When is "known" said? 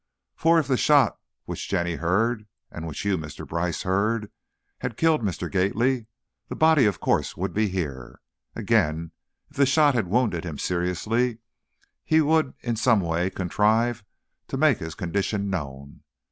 15.51-16.01